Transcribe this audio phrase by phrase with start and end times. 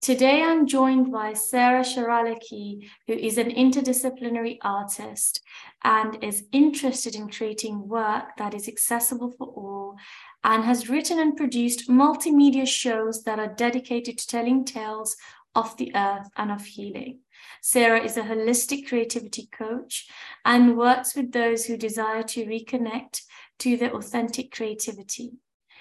[0.00, 5.42] Today, I'm joined by Sara Schroerlucke, who is an interdisciplinary artist
[5.82, 9.96] and is interested in creating work that is accessible for all
[10.44, 15.16] and has written and produced multimedia shows that are dedicated to telling tales
[15.56, 17.18] of the earth and of healing.
[17.60, 20.06] Sara is a holistic creativity coach
[20.44, 23.22] and works with those who desire to reconnect
[23.58, 25.32] to their authentic creativity.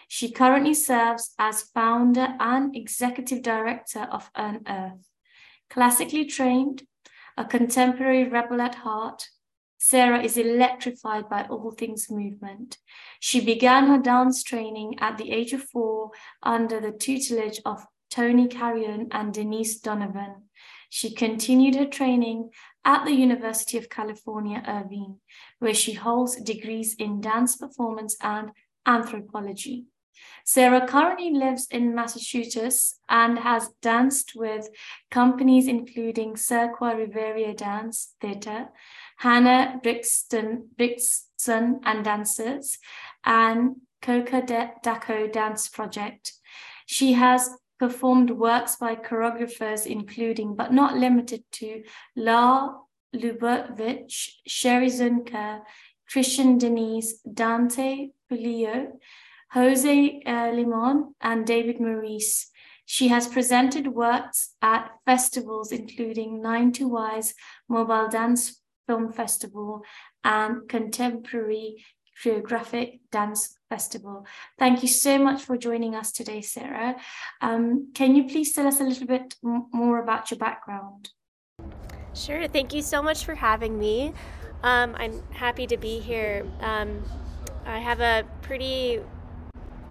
[0.07, 5.05] She currently serves as founder and executive director of Unearth.
[5.69, 6.83] Classically trained,
[7.37, 9.29] a contemporary rebel at heart,
[9.77, 12.77] Sara is electrified by all things movement.
[13.19, 16.11] She began her dance training at the age of four
[16.41, 20.43] under the tutelage of Toni Carrion and Denise Donovan.
[20.89, 22.49] She continued her training
[22.85, 25.19] at the University of California, Irvine,
[25.59, 28.51] where she holds degrees in dance performance and
[28.85, 29.85] anthropology.
[30.45, 34.69] Sara currently lives in Massachusetts and has danced with
[35.11, 38.69] companies including Cerqua Rivera Dance Theatre,
[39.17, 42.77] Hanna Brictson, Brictson and Dancers,
[43.25, 46.33] and Cocodaco Dance Project.
[46.85, 47.49] She has
[47.79, 51.83] performed works by choreographers including, but not limited to,
[52.15, 52.81] Lar
[53.13, 55.61] Lubovitch, Sherry Zunker,
[56.09, 58.93] Christian Denice, Dante Puleio,
[59.53, 62.49] Jose uh, Limon, and David Maurice.
[62.85, 67.33] She has presented works at festivals including 92Y's
[67.67, 69.83] Mobile Dance Film Festival
[70.23, 71.83] and Contemporary
[72.23, 74.25] Choreographic Dance Festival.
[74.57, 76.95] Thank you so much for joining us today, Sara.
[77.41, 81.09] Um, can you please tell us a little bit more about your background?
[82.13, 82.47] Sure.
[82.47, 84.13] Thank you so much for having me.
[84.63, 86.45] Um, I'm happy to be here.
[86.61, 87.03] Um,
[87.65, 89.01] I have a pretty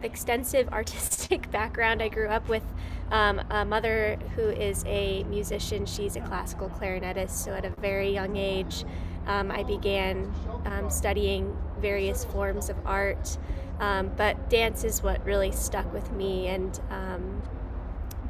[0.02, 2.02] extensive artistic background.
[2.02, 2.62] I grew up with
[3.10, 5.86] um, a mother who is a musician.
[5.86, 7.30] She's a classical clarinetist.
[7.30, 8.84] So at a very young age,
[9.26, 10.32] um, I began
[10.64, 13.38] um, studying various forms of art.
[13.80, 17.42] Um, but dance is what really stuck with me, and um,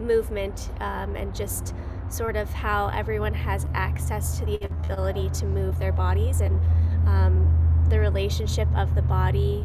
[0.01, 1.73] movement, um, and just
[2.09, 6.61] sort of how everyone has access to the ability to move their bodies and
[7.89, 9.65] the relationship of the body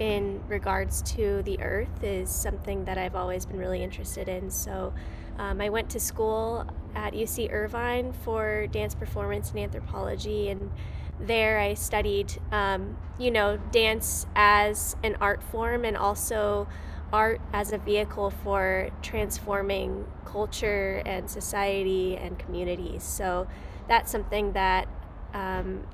[0.00, 4.50] in regards to the earth is something that I've always been really interested in.
[4.50, 4.94] So
[5.38, 10.72] um, I went to school at UC Irvine for dance performance and anthropology, and
[11.20, 16.66] there I studied, um, you know, dance as an art form and also
[17.12, 23.02] art as a vehicle for transforming culture and society and communities.
[23.02, 23.48] So
[23.86, 24.88] that's something that
[25.34, 25.86] um,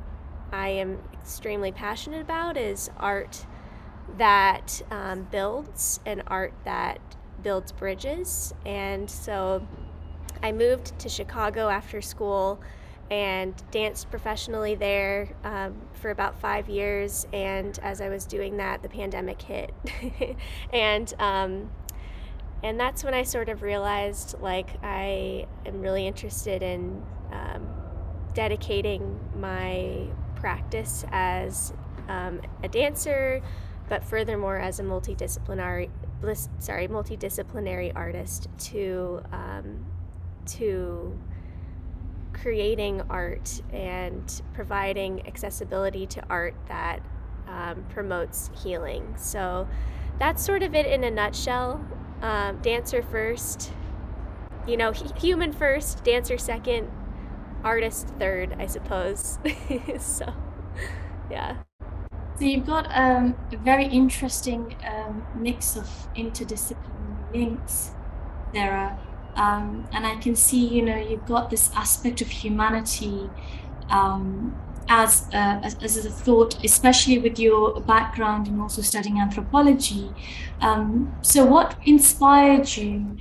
[0.52, 3.46] I am extremely passionate about is art
[4.18, 7.00] that um, builds and art that
[7.42, 8.54] builds bridges.
[8.64, 9.66] And so
[10.42, 12.60] I moved to Chicago after school
[13.10, 17.26] and danced professionally there um, for about five years.
[17.32, 19.72] And as I was doing that, the pandemic hit.
[20.72, 21.70] and um,
[22.62, 27.68] and that's when I sort of realized like I am really interested in um,
[28.34, 31.72] dedicating my practice as
[32.08, 33.42] um, a dancer,
[33.88, 35.90] but furthermore as a multidisciplinary
[36.58, 39.84] sorry multidisciplinary artist to um,
[40.46, 41.16] to
[42.32, 47.00] creating art and providing accessibility to art that
[47.48, 49.14] um, promotes healing.
[49.16, 49.66] So
[50.18, 51.84] that's sort of it in a nutshell.
[52.22, 53.72] Um, dancer first
[54.66, 56.90] you know human first dancer second
[57.62, 59.38] artist third i suppose.
[59.98, 60.32] So
[61.30, 61.65] yeah
[62.38, 67.92] so you've got um, a very interesting um, mix of interdisciplinary links
[68.52, 68.98] there,
[69.34, 73.30] um, and I can see you know you've got this aspect of humanity
[73.88, 80.10] um, as, a, as, as a thought, especially with your background and also studying anthropology.
[80.60, 83.16] Um, so what inspired you,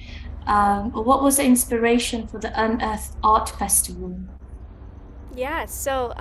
[0.45, 4.19] um, or what was the inspiration for the Unearth Art Festival?
[5.35, 6.13] Yeah, so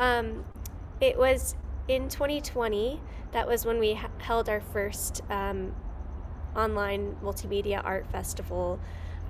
[1.00, 1.54] it was
[1.88, 3.00] in 2020,
[3.32, 5.74] that was when we ha- held our first um,
[6.56, 8.78] online multimedia art festival.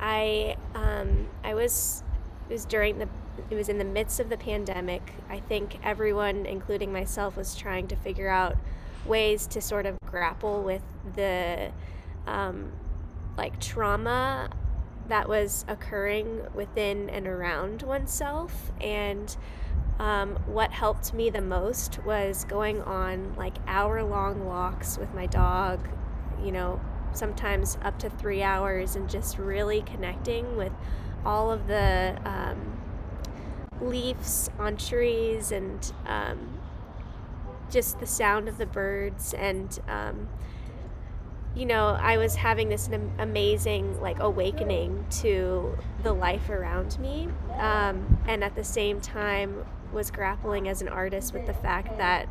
[0.00, 2.02] I um, I was
[2.48, 3.08] it was during the
[3.50, 5.02] it was in the midst of the pandemic.
[5.28, 8.56] I think everyone, including myself, was trying to figure out
[9.04, 10.82] ways to sort of grapple with
[11.14, 11.70] the
[12.26, 12.72] um,
[13.36, 14.50] like trauma
[15.08, 19.36] that was occurring within and around oneself and
[19.98, 25.26] um, what helped me the most was going on like hour long walks with my
[25.26, 25.88] dog,
[26.42, 26.80] you know,
[27.12, 30.72] sometimes up to three hours, and just really connecting with
[31.24, 32.80] all of the um,
[33.80, 36.58] leaves on trees and um,
[37.70, 40.28] just the sound of the birds and um,
[41.54, 42.88] you know i was having this
[43.18, 49.64] amazing like awakening to the life around me um, and at the same time
[49.94, 52.28] was grappling as an artist with the fact that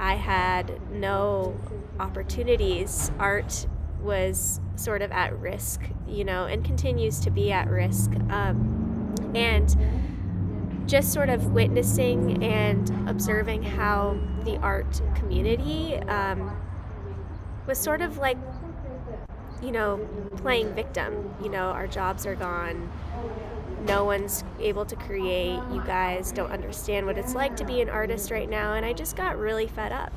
[0.00, 1.56] i had no
[2.00, 3.66] opportunities art
[4.00, 9.76] was sort of at risk you know and continues to be at risk um, and
[10.86, 16.54] just sort of witnessing and observing how the art community um,
[17.66, 18.36] was sort of like,
[19.62, 20.06] you know,
[20.36, 21.34] playing victim.
[21.42, 22.90] You know, our jobs are gone.
[23.84, 25.60] No one's able to create.
[25.70, 28.74] You guys don't understand what it's like to be an artist right now.
[28.74, 30.12] And I just got really fed up.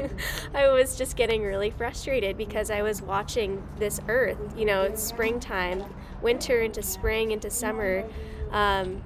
[0.54, 5.84] I was just getting really frustrated because I was watching this earth, you know, springtime,
[6.22, 8.04] winter into spring into summer.
[8.50, 9.02] Um,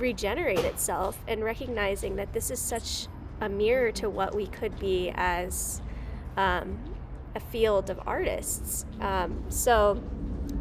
[0.00, 3.06] regenerate itself and recognizing that this is such
[3.40, 5.80] a mirror to what we could be as
[6.36, 6.78] um,
[7.34, 8.84] a field of artists.
[9.00, 10.02] Um, so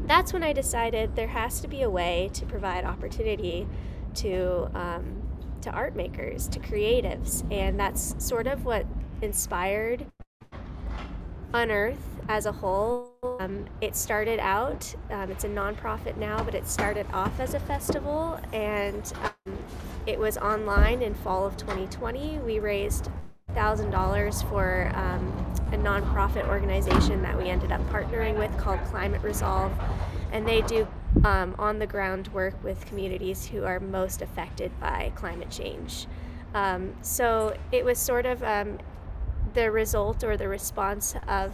[0.09, 3.67] that's when I decided there has to be a way to provide opportunity
[4.15, 5.21] to um,
[5.61, 8.85] to art makers, to creatives, and that's sort of what
[9.21, 10.05] inspired
[11.53, 11.97] Unearth
[12.27, 13.11] as a whole.
[13.39, 17.59] Um, it started out, um, it's a nonprofit now, but it started off as a
[17.59, 19.57] festival and um,
[20.07, 22.39] it was online in fall of 2020.
[22.39, 23.09] We raised
[23.55, 29.71] $1,000 for um, a nonprofit organization that we ended up partnering with called Climate Resolve.
[30.31, 30.87] And they do
[31.23, 36.07] um, on the ground work with communities who are most affected by climate change.
[36.53, 38.41] Um, so it was sort of
[39.53, 41.53] the result or the response of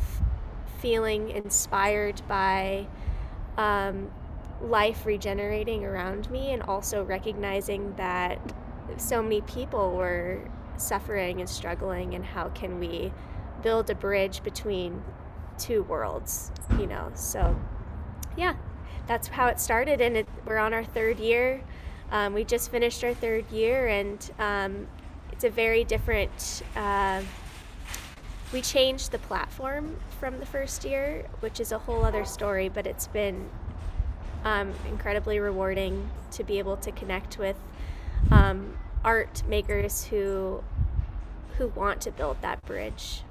[0.79, 2.87] feeling inspired by
[3.57, 4.11] um,
[4.61, 8.39] life regenerating around me and also recognizing that
[8.97, 10.41] so many people were
[10.81, 13.11] suffering and struggling and how can we
[13.63, 15.01] build a bridge between
[15.57, 17.11] two worlds you know?
[17.15, 17.55] So
[18.37, 18.55] yeah
[19.07, 21.61] that's how it started and it, we're on our third year.
[22.11, 24.87] Um, we just finished our third year and um,
[25.31, 27.21] it's a very different uh,
[28.53, 32.87] we changed the platform from the first year, which is a whole other story, but
[32.87, 33.49] it's been
[34.45, 37.57] um, incredibly rewarding to be able to connect with
[38.31, 40.63] um, art makers who
[41.57, 43.21] who want to build that bridge.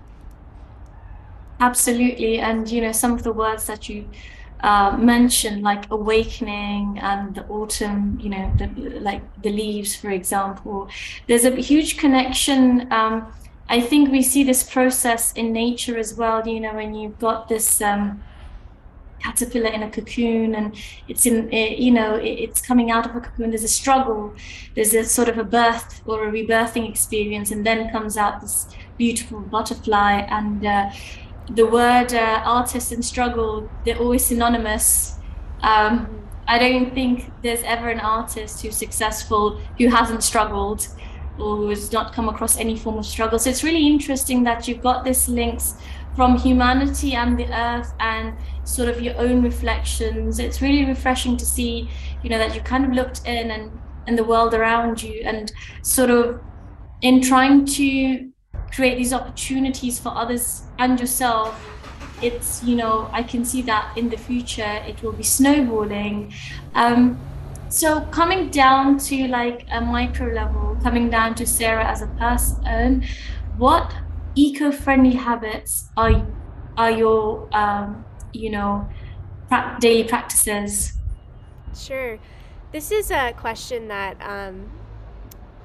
[1.61, 4.09] Absolutely, and you know some of the words that you
[4.61, 8.67] uh, mentioned, like awakening and the autumn, you know, the,
[9.01, 10.89] like the leaves, for example.
[11.27, 12.91] There's a huge connection.
[12.91, 13.31] Um,
[13.69, 16.49] I think we see this process in nature as well.
[16.49, 18.23] You know, when you've got this um,
[19.25, 20.77] caterpillar in a cocoon and
[21.09, 23.51] it's in, it, you know, it, it's coming out of a cocoon.
[23.51, 24.35] There's a struggle.
[24.75, 28.67] There's a sort of a birth or a rebirthing experience, and then comes out this
[28.99, 30.27] beautiful butterfly.
[30.29, 30.91] And uh,
[31.51, 35.17] the word uh, artist and struggle, they're always synonymous.
[35.63, 40.87] Um, I don't think there's ever an artist who's successful who hasn't struggled
[41.39, 43.39] or who has not come across any form of struggle.
[43.39, 45.75] So it's really interesting that you've got this links
[46.15, 50.39] from humanity and the earth and sort of your own reflections.
[50.39, 51.89] It's really refreshing to see,
[52.23, 53.71] you know, that you kind of looked in and
[54.07, 55.51] and the world around you and
[55.83, 56.39] sort of
[57.01, 58.31] in trying to
[58.71, 61.59] create these opportunities for others and yourself
[62.21, 66.31] it's you know i can see that in the future it will be snowballing
[66.75, 67.19] um,
[67.75, 73.05] so coming down to like a micro level, coming down to Sara as a person,
[73.57, 73.93] what
[74.35, 76.27] eco-friendly habits are
[76.77, 78.89] are your um, you know
[79.49, 80.93] pra- daily practices?
[81.77, 82.19] Sure,
[82.73, 84.71] this is a question that um,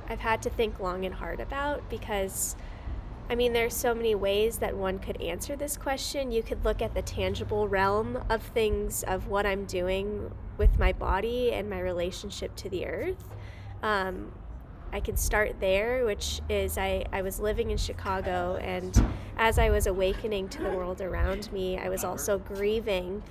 [0.08, 2.56] I've had to think long and hard about because.
[3.32, 6.32] I mean, there's so many ways that one could answer this question.
[6.32, 10.94] You could look at the tangible realm of things, of what I'm doing with my
[10.94, 13.24] body and my relationship to the earth.
[13.84, 14.32] Um,
[14.92, 19.00] I can start there, which is I, I was living in Chicago, and
[19.38, 23.24] as I was awakening to the world around me, I was also grieving,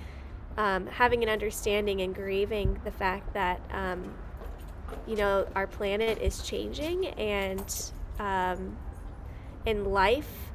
[0.57, 4.13] um, having an understanding and grieving the fact that, um,
[5.05, 8.77] you know, our planet is changing and, um,
[9.65, 10.51] and life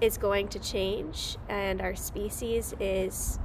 [0.00, 3.38] is going to change, and our species is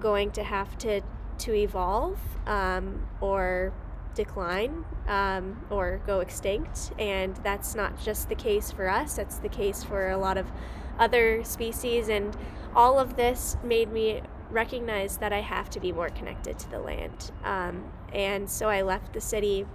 [0.00, 1.00] going to have to
[1.38, 3.72] to evolve um, or
[4.16, 6.92] decline um, or go extinct.
[6.98, 10.50] And that's not just the case for us, that's the case for a lot of
[10.98, 12.08] other species.
[12.08, 12.36] And
[12.74, 16.80] all of this made me recognize that I have to be more connected to the
[16.80, 17.30] land.
[17.44, 19.66] Um, and so I left the city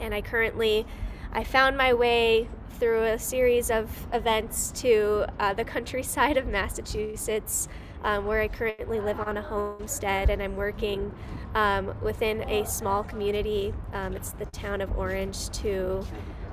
[0.00, 0.86] and I currently
[1.32, 7.68] I found my way through a series of events to uh, the countryside of Massachusetts,
[8.04, 11.12] um, where I currently live on a homestead, and I'm working
[11.54, 13.74] um, within a small community.
[13.92, 16.04] Um, it's the town of Orange to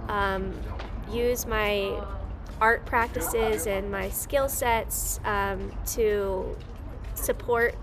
[0.07, 0.53] um,
[1.11, 2.01] use my
[2.61, 6.57] art practices and my skill sets um, to
[7.13, 7.75] support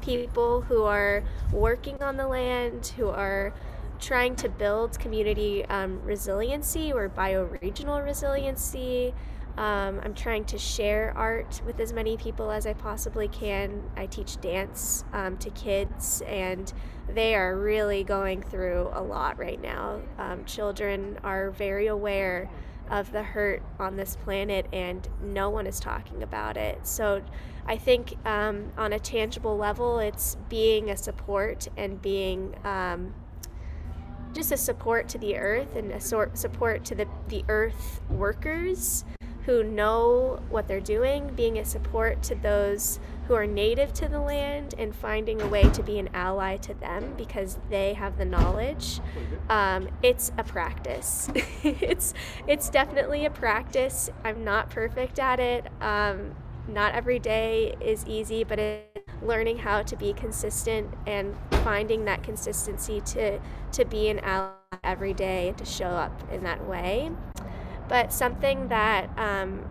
[0.00, 3.52] people who are working on the land, who are
[3.98, 9.12] trying to build community um, resiliency or bioregional resiliency.
[9.58, 13.82] Um, I'm trying to share art with as many people as I possibly can.
[13.96, 16.72] I teach dance um, to kids, and
[17.08, 20.00] they are really going through a lot right now.
[20.16, 22.48] Um, children are very aware
[22.88, 26.86] of the hurt on this planet, and no one is talking about it.
[26.86, 27.20] So
[27.66, 33.12] I think um, on a tangible level, it's being a support and being um,
[34.32, 39.04] just a support to the earth and a sort support to the, the earth workers
[39.44, 44.18] who know what they're doing, being a support to those who are native to the
[44.18, 48.24] land and finding a way to be an ally to them because they have the
[48.24, 49.00] knowledge.
[49.48, 51.28] Um, it's a practice.
[51.62, 52.14] it's
[52.46, 54.10] it's definitely a practice.
[54.24, 55.66] I'm not perfect at it.
[55.80, 56.34] Um,
[56.68, 62.22] not every day is easy, but it, learning how to be consistent and finding that
[62.22, 63.38] consistency to
[63.72, 64.52] to be an ally
[64.84, 67.10] every day to show up in that way.
[67.88, 69.64] But something that um,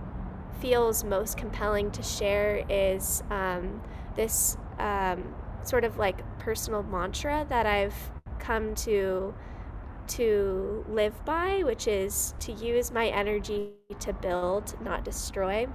[0.60, 3.82] feels most compelling to share is um,
[4.16, 7.96] this um, sort of like personal mantra that I've
[8.40, 9.34] come to
[10.08, 15.68] to live by, which is to use my energy to build, not destroy.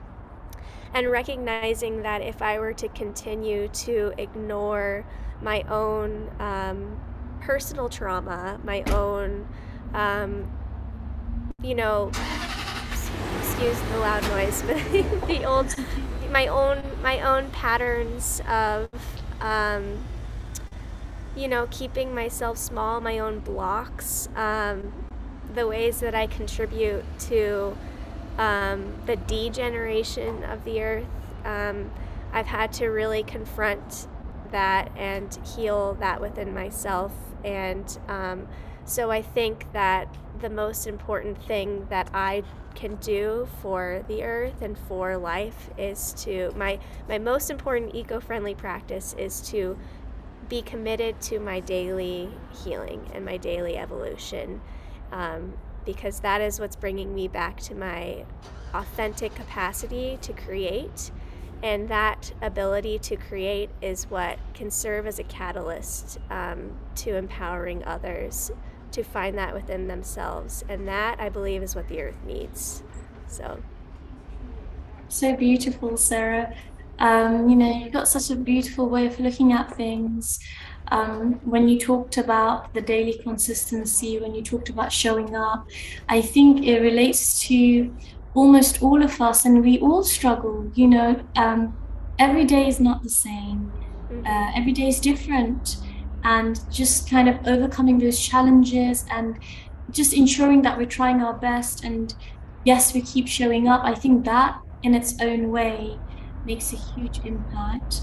[0.94, 5.06] And recognizing that if I were to continue to ignore
[5.42, 6.99] my own um,
[7.40, 9.49] personal trauma, my own,
[9.94, 10.50] um,
[11.62, 12.11] you know,
[13.40, 14.76] excuse the loud noise, but
[15.28, 15.75] the old,
[16.31, 18.88] my own, my own patterns of,
[19.40, 20.02] um,
[21.37, 24.92] you know, keeping myself small, my own blocks, um,
[25.54, 27.76] the ways that I contribute to
[28.38, 31.07] um, the degeneration of the earth.
[31.45, 31.90] Um,
[32.33, 34.09] I've had to really confront
[34.50, 37.12] that and heal that within myself.
[37.45, 38.49] And um,
[38.84, 42.42] so I think that the most important thing that I
[42.74, 48.54] can do for the earth and for life is to my my most important eco-friendly
[48.54, 49.76] practice is to
[50.48, 52.30] be committed to my daily
[52.64, 54.60] healing and my daily evolution
[55.12, 55.52] um,
[55.84, 58.24] because that is what's bringing me back to my
[58.74, 61.10] authentic capacity to create.
[61.62, 67.85] And that ability to create is what can serve as a catalyst um, to empowering
[67.85, 68.50] others
[68.90, 70.64] to find that within themselves.
[70.69, 72.83] And that, I believe, is what the earth needs.
[73.28, 73.62] So.
[75.09, 76.54] So beautiful, Sara.
[76.99, 80.40] Um, you know, you've got such a beautiful way of looking at things
[80.92, 85.66] um, when you talked about the daily consistency, when you talked about showing up,
[86.09, 87.95] I think it relates to
[88.34, 90.70] almost all of us, and we all struggle.
[90.74, 91.76] You know, um,
[92.18, 93.72] every day is not the same,
[94.10, 94.26] mm-hmm.
[94.26, 95.76] uh, every day is different,
[96.24, 99.38] and just kind of overcoming those challenges and
[99.90, 102.14] just ensuring that we're trying our best and
[102.64, 103.82] yes, we keep showing up.
[103.84, 105.98] I think that in its own way
[106.44, 108.00] makes a huge impact.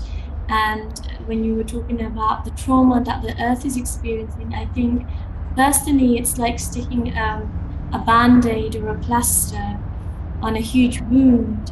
[0.49, 5.05] And when you were talking about the trauma that the earth is experiencing, I think
[5.55, 9.79] personally it's like sticking um, a band aid or a plaster
[10.41, 11.71] on a huge wound.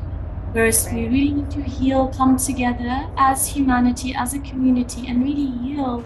[0.52, 5.52] Whereas we really need to heal, come together as humanity, as a community, and really
[5.60, 6.04] heal.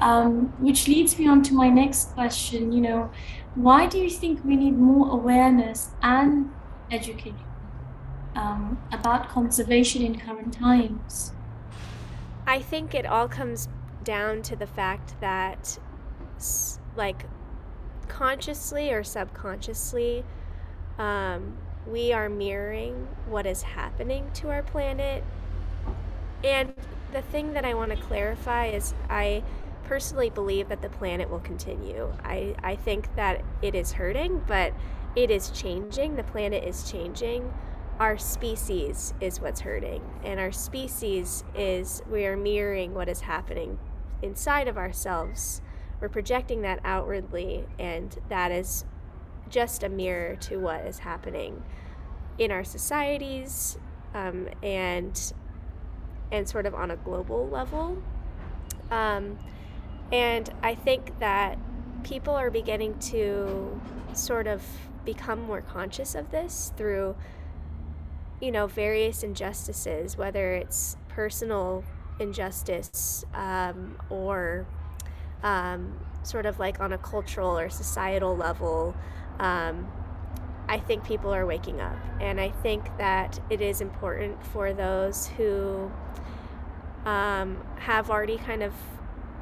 [0.00, 2.70] Um, which leads me on to my next question.
[2.70, 3.10] You know,
[3.54, 6.50] why do you think we need more awareness and
[6.90, 7.34] education
[8.36, 11.32] um, about conservation in current times?
[12.46, 13.68] I think it all comes
[14.04, 15.78] down to the fact that,
[16.96, 17.24] like,
[18.06, 20.24] consciously or subconsciously,
[20.98, 21.58] um,
[21.90, 25.24] we are mirroring what is happening to our planet.
[26.44, 26.74] And
[27.12, 29.42] the thing that I want to clarify is I
[29.84, 32.12] personally believe that the planet will continue.
[32.22, 34.74] I, I think that it is hurting, but
[35.16, 36.16] it is changing.
[36.16, 37.52] The planet is changing
[37.98, 40.00] our species is what's hurting.
[40.22, 43.76] And our species is we are mirroring what is happening
[44.22, 45.62] inside of ourselves
[46.00, 48.84] we're projecting that outwardly, and that is
[49.50, 51.62] just a mirror to what is happening
[52.38, 53.78] in our societies
[54.14, 55.32] um, and
[56.30, 58.02] and sort of on a global level.
[58.90, 59.38] Um,
[60.12, 61.58] and I think that
[62.02, 63.80] people are beginning to
[64.12, 64.62] sort of
[65.04, 67.16] become more conscious of this through,
[68.40, 71.84] you know, various injustices, whether it's personal
[72.20, 74.66] injustice um, or
[75.42, 78.94] um, sort of like on a cultural or societal level.
[79.38, 79.88] Um,
[80.68, 81.96] I think people are waking up.
[82.20, 85.90] And I think that it is important for those who
[87.06, 88.74] um, have already kind of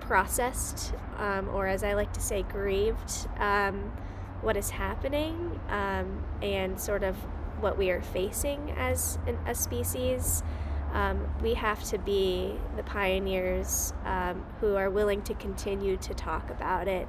[0.01, 3.93] processed, um, or as I like to say, grieved um,
[4.41, 7.17] what is happening um, and sort of
[7.61, 10.45] what we are facing as an, a species.
[10.93, 16.51] Um, we have to be the pioneers um, who are willing to continue to talk
[16.51, 17.09] about it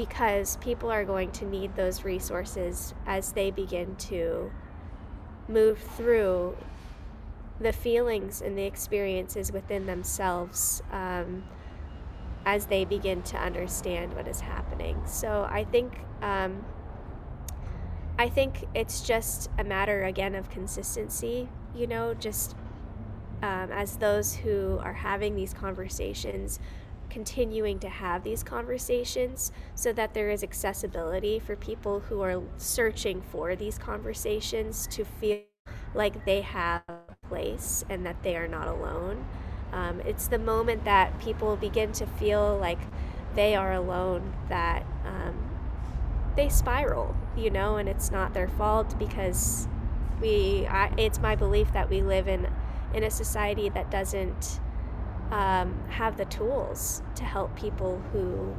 [0.00, 4.50] because people are going to need those resources as they begin to
[5.46, 6.56] move through
[7.60, 11.44] the feelings and the experiences within themselves um,
[12.46, 14.98] as they begin to understand what is happening.
[15.04, 16.64] So I think um,
[18.18, 21.50] I think it's just a matter again of consistency.
[21.76, 22.56] You know, just
[23.42, 26.58] um, as those who are having these conversations
[27.10, 33.20] continuing to have these conversations so that there is accessibility for people who are searching
[33.20, 35.40] for these conversations to feel
[35.94, 39.24] like they have a place and that they are not alone.
[39.72, 42.78] Um, it's the moment that people begin to feel like
[43.34, 45.50] they are alone that um,
[46.36, 49.68] they spiral, you know, and it's not their fault because
[50.20, 50.66] we.
[50.66, 52.48] I, it's my belief that we live in
[52.92, 54.60] in a society that doesn't
[55.30, 58.54] um, have the tools to help people who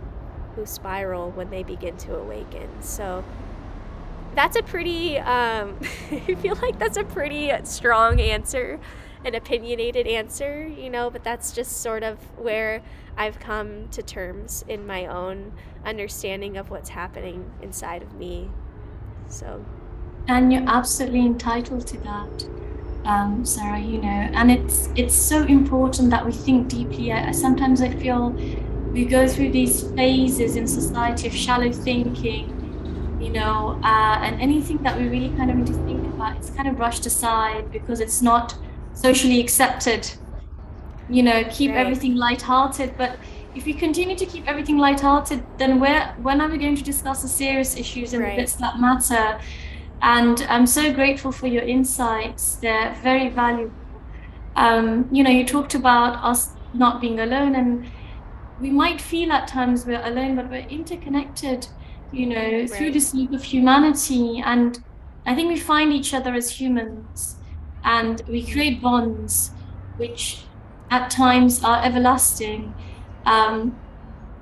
[0.56, 2.70] who spiral when they begin to awaken.
[2.82, 3.24] So
[4.36, 5.80] that's a pretty um,
[6.12, 8.80] I feel like that's a pretty strong answer,
[9.26, 12.82] an opinionated answer, you know, but that's just sort of where
[13.18, 15.54] I've come to terms in my own
[15.86, 18.50] understanding of what's happening inside of me.
[19.28, 19.66] So
[20.28, 22.48] and you're absolutely entitled to that
[23.06, 27.12] um, Sara, you know, and it's it's so important that we think deeply.
[27.12, 28.30] I, sometimes I feel
[28.92, 34.78] we go through these phases in society of shallow thinking, you know, uh, and anything
[34.84, 38.00] that we really kind of need to think about, it's kind of brushed aside because
[38.00, 38.56] it's not
[38.94, 40.12] socially accepted.
[41.10, 41.80] You know, keep right.
[41.80, 43.18] everything light-hearted, but
[43.56, 47.22] if we continue to keep everything light-hearted, then where when are we going to discuss
[47.22, 48.36] the serious issues and right.
[48.36, 49.40] the bits that matter?
[50.02, 52.56] And I'm so grateful for your insights.
[52.56, 53.76] They're very valuable.
[54.56, 57.86] Um, you know, you talked about us not being alone, and
[58.60, 61.68] we might feel at times we're alone, but we're interconnected,
[62.12, 62.70] you know, right.
[62.70, 64.42] through this loop of humanity.
[64.44, 64.84] And
[65.26, 67.36] I think we find each other as humans
[67.84, 69.52] and we create bonds
[69.98, 70.44] which
[70.90, 72.74] at times are everlasting.
[73.26, 73.80] Um,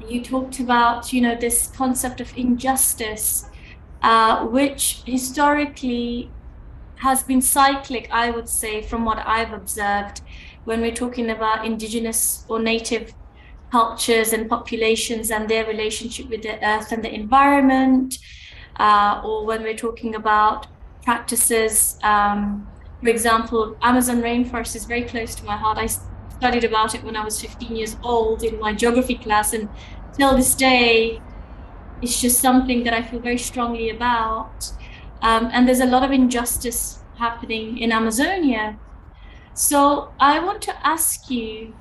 [0.08, 3.49] you talked about, you know, this concept of injustice
[4.02, 6.32] uh, which historically
[6.96, 10.22] has been cyclic, I would say, from what I've observed
[10.66, 13.14] when we're talking about indigenous or native
[13.72, 18.18] cultures and populations and their relationship with the earth and the environment,
[18.78, 20.68] uh, or when we're talking about
[21.04, 21.98] practices.
[22.04, 22.68] Um,
[23.02, 25.78] for example, Amazon rainforest is very close to my heart.
[25.78, 29.70] I studied about it when I was 15 years old in my geography class, and
[30.18, 31.22] till this day,
[32.02, 34.72] it's just something that I feel very strongly about.
[35.22, 38.80] Um, and there's a lot of injustice happening in Amazonia.
[39.54, 41.76] So I want to ask you,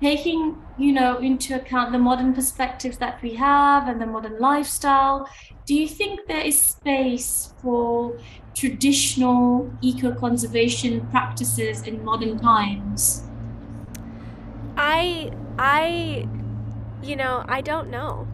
[0.00, 5.28] taking you know into account the modern perspectives that we have and the modern lifestyle,
[5.66, 8.18] do you think there is space for
[8.54, 13.24] traditional eco-conservation practices in modern times?
[14.76, 16.26] I I
[17.02, 18.26] you know, I don't know.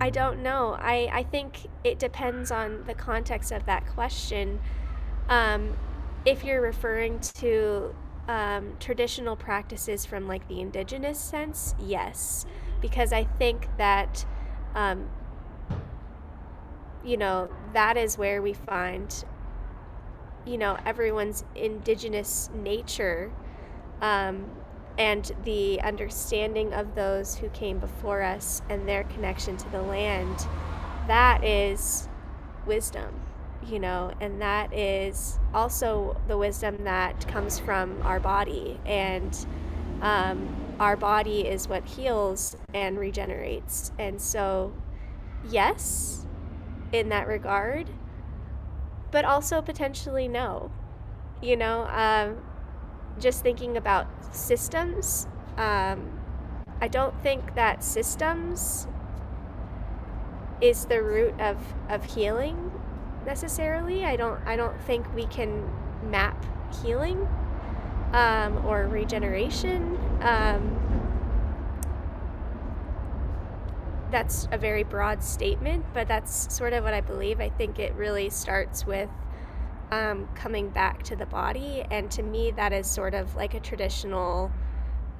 [0.00, 0.76] I don't know.
[0.80, 4.60] I, I think it depends on the context of that question.
[5.28, 5.76] Um,
[6.24, 7.94] if you're referring to
[8.26, 12.46] um, traditional practices from like the indigenous sense, yes,
[12.80, 14.24] because I think that,
[14.74, 15.10] um,
[17.04, 19.24] you know, that is where we find,
[20.46, 23.30] you know, everyone's indigenous nature
[24.00, 24.50] um,
[24.98, 30.46] and the understanding of those who came before us and their connection to the land,
[31.06, 32.08] that is
[32.66, 33.14] wisdom,
[33.66, 39.46] you know, and that is also the wisdom that comes from our body and
[40.02, 43.92] um, our body is what heals and regenerates.
[43.98, 44.72] And so,
[45.48, 46.26] yes,
[46.92, 47.90] in that regard,
[49.10, 50.70] but also potentially no.
[51.42, 52.38] You know, um,
[53.18, 56.18] just thinking about systems, um,
[56.80, 58.86] I don't think that systems
[60.60, 62.70] is the root of, of healing
[63.26, 64.04] necessarily.
[64.04, 65.68] I don't I don't think we can
[66.10, 66.44] map
[66.82, 67.28] healing
[68.12, 69.98] um, or regeneration.
[70.20, 70.78] Um,
[74.10, 77.40] that's a very broad statement, but that's sort of what I believe.
[77.40, 79.08] I think it really starts with
[79.90, 83.60] um, coming back to the body, and to me, that is sort of like a
[83.60, 84.50] traditional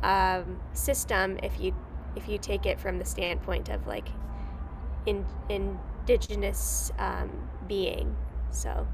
[0.02, 1.38] um, system.
[1.42, 1.74] If you
[2.16, 4.08] if you take it from the standpoint of like
[5.06, 8.16] in, indigenous um, being,
[8.50, 8.86] so.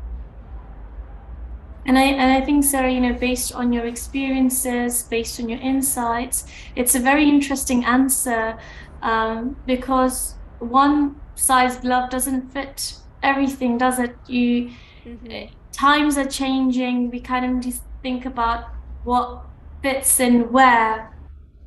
[1.86, 5.60] And I, and I think, Sara, you know, based on your experiences, based on your
[5.60, 8.58] insights, it's a very interesting answer
[9.02, 14.16] um, because one size glove doesn't fit everything, does it?
[14.26, 14.72] You
[15.06, 15.54] mm-hmm.
[15.72, 17.10] times are changing.
[17.10, 18.68] We kind of just think about
[19.04, 19.44] what
[19.82, 21.12] fits in where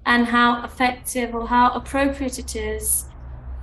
[0.06, 3.06] and how effective or how appropriate it is.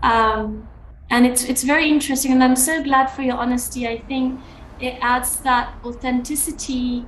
[0.03, 0.69] Um,
[1.11, 3.87] and it's it's very interesting, and I'm so glad for your honesty.
[3.87, 4.41] I think
[4.81, 7.07] it adds that authenticity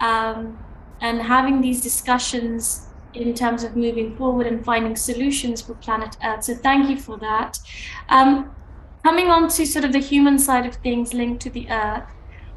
[0.00, 0.58] um,
[1.00, 6.44] and having these discussions in terms of moving forward and finding solutions for planet Earth.
[6.44, 7.58] So thank you for that.
[8.08, 8.54] Um,
[9.04, 12.08] coming on to sort of the human side of things linked to the Earth,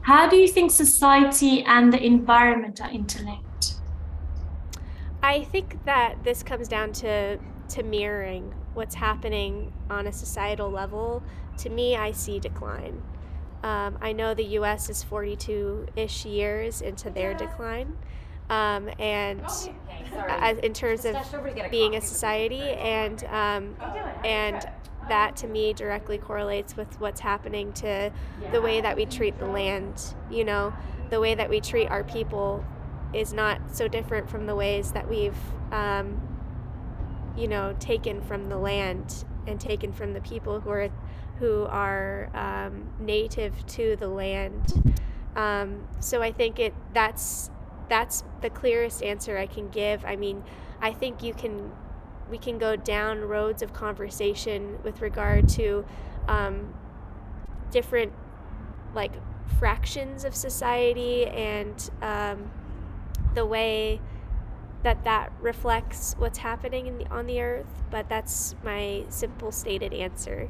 [0.01, 3.75] how do you think society and the environment are interlinked?
[5.21, 7.37] I think that this comes down to
[7.69, 11.21] to mirroring what's happening on a societal level.
[11.57, 13.03] To me, I see decline.
[13.61, 14.89] Um, I know the U.S.
[14.89, 17.97] is 42-ish years into their decline.
[18.49, 19.41] Um, and
[20.15, 21.17] uh, in terms of
[21.69, 23.75] being a society and um,
[24.23, 24.65] and
[25.07, 28.11] that to me directly correlates with what's happening to
[28.51, 30.73] the way that we treat the land you know
[31.09, 32.63] the way that we treat our people
[33.13, 35.37] is not so different from the ways that we've
[35.71, 36.21] um,
[37.37, 40.89] you know taken from the land and taken from the people who are
[41.39, 44.97] who are um, native to the land
[45.37, 47.51] um, so I think it that's
[47.87, 50.03] that's the clearest answer I can give.
[50.03, 50.43] I mean,
[50.81, 51.71] I think you can
[52.29, 55.85] we can go down roads of conversation with regard to
[56.27, 56.73] um,
[57.71, 58.13] different
[58.93, 59.13] like
[59.59, 62.51] fractions of society and um,
[63.33, 63.99] the way
[64.83, 70.49] that that reflects what's happening the, on the earth but that's my simple stated answer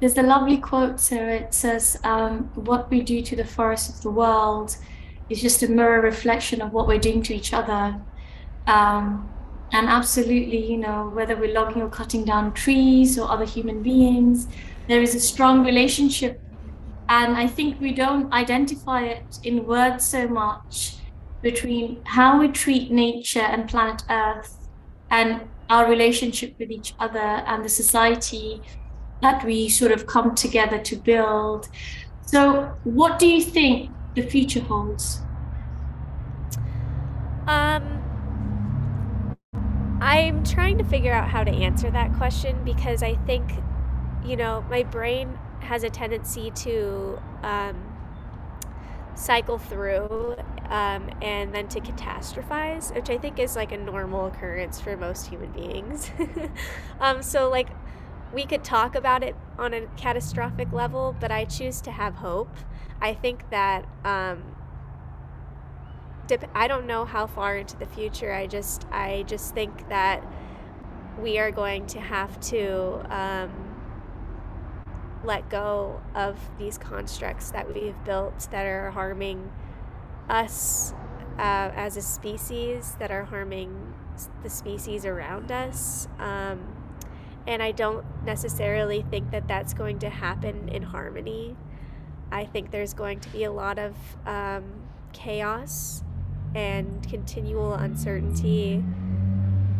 [0.00, 4.02] there's a lovely quote here it says um, what we do to the forests of
[4.02, 4.76] the world
[5.30, 7.98] is just a mirror reflection of what we're doing to each other.
[8.66, 9.30] Um,
[9.72, 14.48] and absolutely, you know, whether we're logging or cutting down trees or other human beings,
[14.88, 16.40] there is a strong relationship.
[17.08, 20.96] And I think we don't identify it in words so much
[21.42, 24.56] between how we treat nature and planet Earth
[25.10, 28.60] and our relationship with each other and the society
[29.22, 31.68] that we sort of come together to build.
[32.26, 35.20] So, what do you think the future holds?
[37.46, 38.02] Um,
[40.00, 43.52] I'm trying to figure out how to answer that question because I think,
[44.24, 47.76] you know, my brain has a tendency to um,
[49.14, 50.36] cycle through
[50.70, 55.26] um, and then to catastrophize, which I think is like a normal occurrence for most
[55.26, 56.10] human beings.
[57.00, 57.68] um, so, like,
[58.32, 62.54] we could talk about it on a catastrophic level, but I choose to have hope.
[63.02, 64.49] I think that um,
[66.54, 68.32] I don't know how far into the future.
[68.32, 70.24] I just I just think that
[71.18, 73.50] we are going to have to um,
[75.24, 79.50] let go of these constructs that we've built that are harming
[80.28, 80.94] us
[81.38, 83.94] uh, as a species, that are harming
[84.42, 86.08] the species around us.
[86.18, 86.76] Um,
[87.46, 91.56] and I don't necessarily think that that's going to happen in harmony.
[92.30, 93.94] I think there's going to be a lot of
[94.26, 94.64] um,
[95.12, 96.04] chaos
[96.54, 98.84] and continual uncertainty.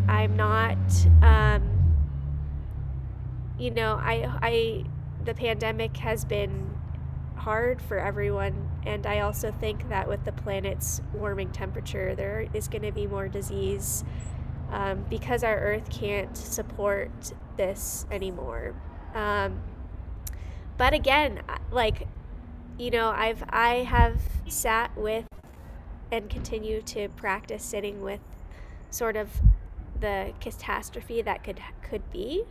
[0.09, 0.79] I'm not,
[1.23, 1.97] um,
[3.59, 4.85] you know, I, I,
[5.25, 6.75] the pandemic has been
[7.37, 12.69] hard for everyone, and I also think that with the planet's warming temperature, there is
[12.69, 14.05] going to be more disease
[14.71, 18.75] um, because our Earth can't support this anymore.
[19.15, 19.61] Um,
[20.77, 22.07] but again, like
[22.79, 25.27] you know, I've I have sat with
[26.13, 28.21] and continue to practice sitting with
[28.91, 29.29] sort of
[29.99, 32.45] the catastrophe that could could be.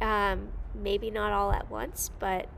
[0.00, 2.48] Um, maybe not all at once, but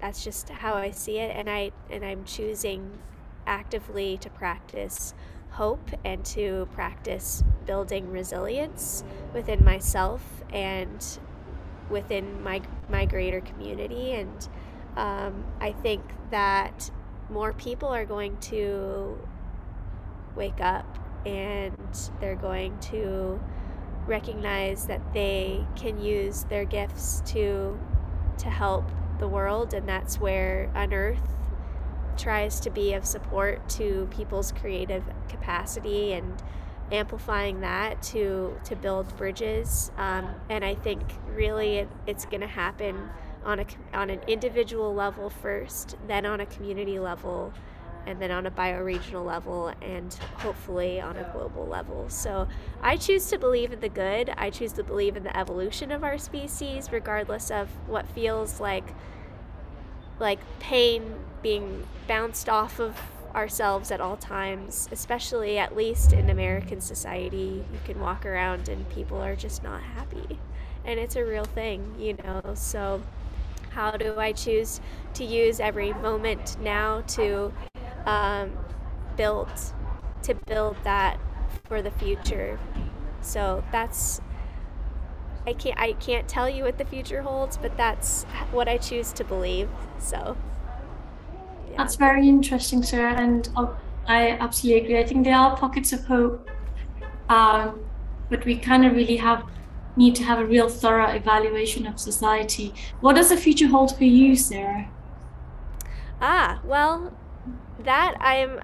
[0.00, 2.98] that's just how I see it, and I and I'm choosing
[3.46, 5.14] actively to practice
[5.50, 11.18] hope and to practice building resilience within myself and
[11.90, 14.48] within my my greater community and
[14.96, 16.90] um, I think that
[17.30, 19.18] more people are going to
[20.36, 21.76] wake up and
[22.20, 23.40] they're going to
[24.06, 27.78] recognize that they can use their gifts to
[28.38, 29.72] to help the world.
[29.74, 31.20] And that's where unearth
[32.16, 36.42] tries to be of support to people's creative capacity and
[36.90, 39.90] amplifying that to to build bridges.
[39.96, 41.02] Um, and i think
[41.34, 43.08] really it, it's going to happen
[43.44, 47.52] on a on an individual level first then on a community level
[48.06, 52.08] and then on a bioregional level and hopefully on a global level.
[52.08, 52.48] So
[52.82, 54.30] I choose to believe in the good.
[54.36, 58.94] I choose to believe in the evolution of our species regardless of what feels like
[60.18, 62.96] like pain being bounced off of
[63.34, 67.64] ourselves at all times, especially at least in American society.
[67.72, 70.38] You can walk around and people are just not happy.
[70.84, 72.42] And it's a real thing, you know.
[72.54, 73.02] So
[73.74, 74.80] how do I choose
[75.14, 77.52] to use every moment now to
[78.06, 78.52] um,
[79.16, 79.48] build
[80.22, 81.18] to build that
[81.64, 82.58] for the future.
[83.20, 84.20] So that's
[85.46, 89.12] I can't I can't tell you what the future holds, but that's what I choose
[89.14, 89.68] to believe.
[89.98, 90.36] So
[91.70, 91.76] yeah.
[91.76, 93.48] that's very interesting, Sara, and
[94.06, 94.98] I absolutely agree.
[94.98, 96.48] I think there are pockets of hope,
[97.28, 97.80] um,
[98.28, 99.44] but we kind of really have
[99.96, 102.74] need to have a real thorough evaluation of society.
[103.00, 104.88] What does the future hold for you, Sara?
[106.20, 107.12] Ah, well,
[107.80, 108.60] that I'm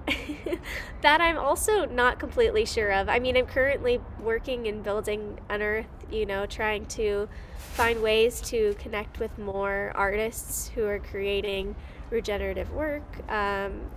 [1.01, 3.09] that I'm also not completely sure of.
[3.09, 8.75] I mean, I'm currently working and building Unearth, you know, trying to find ways to
[8.79, 11.75] connect with more artists who are creating
[12.09, 13.03] regenerative work.
[13.29, 13.89] Um,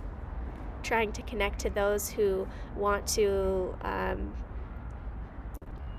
[0.83, 4.33] trying to connect to those who want to um,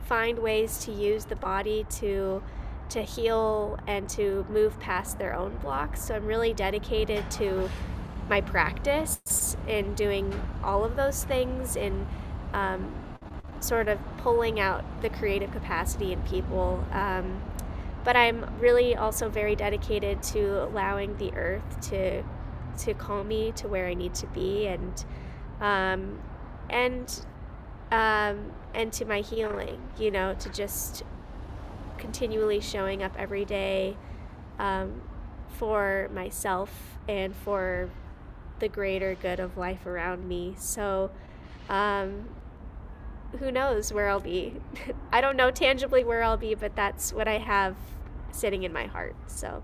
[0.07, 2.43] find ways to use the body to
[2.91, 6.05] to heal and to move past their own blocks.
[6.05, 7.71] So I'm really dedicated to
[8.29, 12.07] my practice in doing all of those things in
[12.53, 12.95] um,
[13.61, 16.85] sort of pulling out the creative capacity in people.
[16.93, 17.43] Um,
[18.05, 22.23] but I'm really also very dedicated to allowing the earth to
[22.77, 25.05] to call me to where I need to be and
[25.61, 26.19] um,
[26.69, 27.25] and
[27.91, 29.81] um, and to my healing.
[29.99, 31.03] You know, to just
[31.99, 33.97] continually showing up every day
[34.59, 35.01] um,
[35.49, 36.71] for myself
[37.09, 37.91] and for
[38.61, 40.55] the greater good of life around me.
[40.59, 41.11] So,
[41.69, 42.29] um,
[43.39, 44.55] who knows where I'll be?
[45.13, 47.77] I don't know tangibly where I'll be, but that's what I have
[48.33, 49.17] sitting in my heart.
[49.27, 49.63] So.